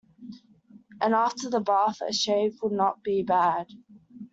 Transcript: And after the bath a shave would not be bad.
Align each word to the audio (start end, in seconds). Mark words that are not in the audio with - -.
And 0.99 1.13
after 1.13 1.47
the 1.47 1.59
bath 1.59 1.99
a 2.01 2.11
shave 2.11 2.57
would 2.63 2.71
not 2.71 3.03
be 3.03 3.21
bad. 3.21 3.67